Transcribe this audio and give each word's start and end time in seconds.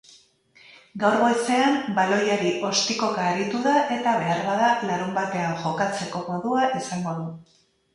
Gaur 1.03 1.17
goizean 1.23 1.77
baloiari 1.99 2.55
ostikoka 2.71 3.29
aritu 3.35 3.63
da 3.69 3.77
eta 3.99 4.17
beharbada 4.25 4.75
larunbatean 4.91 5.57
jokatzeko 5.65 6.29
modua 6.35 6.71
izango 6.85 7.21
du. 7.25 7.35